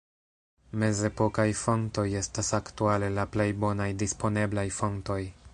Mezepokaj 0.83 1.45
fontoj 1.59 2.07
estas 2.23 2.51
aktuale 2.61 3.13
la 3.19 3.29
plej 3.37 3.49
bonaj 3.67 3.91
disponeblaj 4.05 4.69
fontoj. 4.83 5.25